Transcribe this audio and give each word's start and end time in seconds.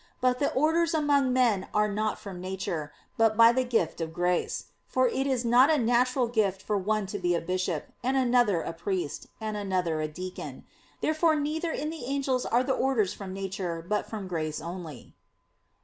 But 0.19 0.39
the 0.39 0.51
orders 0.53 0.95
among 0.95 1.31
men 1.31 1.67
are 1.75 1.87
not 1.87 2.17
from 2.17 2.41
nature, 2.41 2.91
but 3.17 3.37
by 3.37 3.51
the 3.51 3.63
gift 3.63 4.01
of 4.01 4.15
grace; 4.15 4.65
for 4.87 5.07
it 5.07 5.27
is 5.27 5.45
not 5.45 5.69
a 5.69 5.77
natural 5.77 6.27
gift 6.27 6.63
for 6.63 6.75
one 6.75 7.05
to 7.05 7.19
be 7.19 7.35
a 7.35 7.39
bishop, 7.39 7.89
and 8.01 8.17
another 8.17 8.63
a 8.63 8.73
priest, 8.73 9.27
and 9.39 9.55
another 9.55 10.01
a 10.01 10.07
deacon. 10.07 10.63
Therefore 11.01 11.35
neither 11.35 11.69
in 11.71 11.91
the 11.91 12.05
angels 12.05 12.47
are 12.47 12.63
the 12.63 12.73
orders 12.73 13.13
from 13.13 13.31
nature, 13.31 13.85
but 13.87 14.07
from 14.09 14.27
grace 14.27 14.59
only. 14.59 15.13